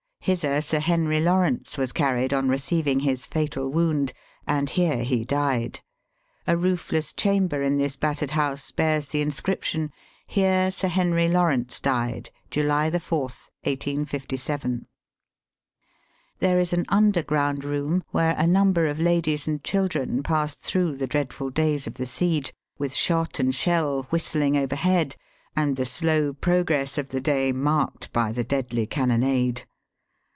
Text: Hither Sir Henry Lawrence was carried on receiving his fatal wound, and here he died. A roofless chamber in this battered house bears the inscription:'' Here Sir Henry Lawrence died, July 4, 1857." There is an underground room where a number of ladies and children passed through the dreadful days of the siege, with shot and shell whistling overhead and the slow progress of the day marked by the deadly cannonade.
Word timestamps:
Hither 0.23 0.61
Sir 0.61 0.79
Henry 0.81 1.19
Lawrence 1.19 1.79
was 1.79 1.91
carried 1.91 2.31
on 2.31 2.47
receiving 2.47 2.99
his 2.99 3.25
fatal 3.25 3.71
wound, 3.71 4.13
and 4.45 4.69
here 4.69 5.01
he 5.01 5.25
died. 5.25 5.79
A 6.45 6.55
roofless 6.55 7.11
chamber 7.11 7.63
in 7.63 7.77
this 7.77 7.95
battered 7.95 8.29
house 8.29 8.69
bears 8.69 9.07
the 9.07 9.21
inscription:'' 9.23 9.89
Here 10.27 10.69
Sir 10.69 10.89
Henry 10.89 11.27
Lawrence 11.27 11.79
died, 11.79 12.29
July 12.51 12.91
4, 12.91 13.19
1857." 13.63 14.85
There 16.37 16.59
is 16.59 16.71
an 16.71 16.85
underground 16.89 17.63
room 17.63 18.03
where 18.11 18.35
a 18.37 18.45
number 18.45 18.85
of 18.85 18.99
ladies 18.99 19.47
and 19.47 19.63
children 19.63 20.21
passed 20.21 20.61
through 20.61 20.97
the 20.97 21.07
dreadful 21.07 21.49
days 21.49 21.87
of 21.87 21.95
the 21.95 22.05
siege, 22.05 22.53
with 22.77 22.93
shot 22.93 23.39
and 23.39 23.55
shell 23.55 24.03
whistling 24.11 24.55
overhead 24.55 25.15
and 25.55 25.77
the 25.77 25.83
slow 25.85 26.31
progress 26.31 26.99
of 26.99 27.09
the 27.09 27.21
day 27.21 27.51
marked 27.51 28.13
by 28.13 28.31
the 28.31 28.43
deadly 28.43 28.85
cannonade. 28.85 29.63